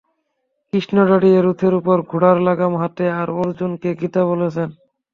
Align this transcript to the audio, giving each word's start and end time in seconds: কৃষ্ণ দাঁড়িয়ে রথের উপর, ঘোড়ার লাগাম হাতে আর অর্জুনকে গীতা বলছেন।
কৃষ্ণ 0.73 0.95
দাঁড়িয়ে 1.09 1.39
রথের 1.39 1.73
উপর, 1.79 1.97
ঘোড়ার 2.09 2.37
লাগাম 2.47 2.73
হাতে 2.81 3.05
আর 3.19 3.27
অর্জুনকে 3.41 3.89
গীতা 3.99 4.21
বলছেন। 4.31 4.69